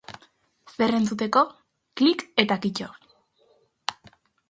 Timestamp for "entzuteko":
1.01-1.45